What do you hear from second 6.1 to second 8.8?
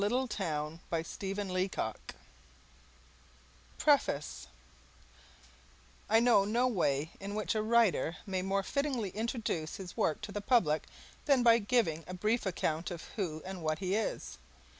know no way in which a writer may more